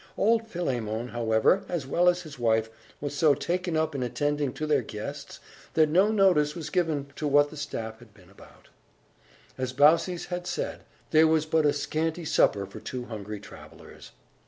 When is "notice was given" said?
6.11-7.11